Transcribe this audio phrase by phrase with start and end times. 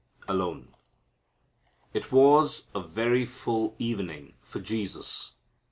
[0.27, 0.73] Alone.
[1.93, 5.33] It was a very full evening for Jesus.